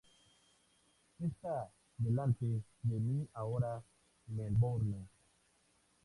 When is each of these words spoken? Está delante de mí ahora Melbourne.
Está 1.19 1.69
delante 1.95 2.43
de 2.81 2.99
mí 2.99 3.27
ahora 3.35 3.83
Melbourne. 4.35 5.07